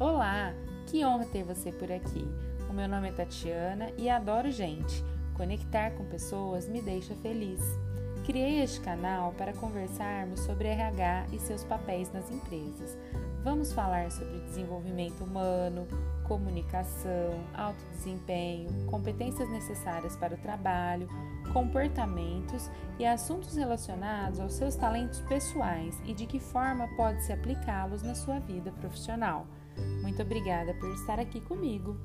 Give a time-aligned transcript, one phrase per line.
[0.00, 0.54] Olá,
[0.86, 2.24] que honra ter você por aqui.
[2.70, 5.04] O meu nome é Tatiana e adoro gente.
[5.34, 7.60] Conectar com pessoas me deixa feliz.
[8.28, 12.94] Criei este canal para conversarmos sobre RH e seus papéis nas empresas.
[13.42, 15.88] Vamos falar sobre desenvolvimento humano,
[16.24, 21.08] comunicação, alto desempenho, competências necessárias para o trabalho,
[21.54, 28.14] comportamentos e assuntos relacionados aos seus talentos pessoais e de que forma pode-se aplicá-los na
[28.14, 29.46] sua vida profissional.
[30.02, 31.96] Muito obrigada por estar aqui comigo.